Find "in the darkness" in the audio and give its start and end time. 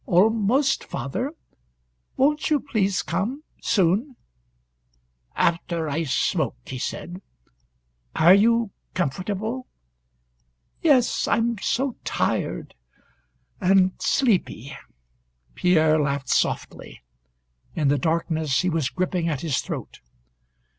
17.75-18.61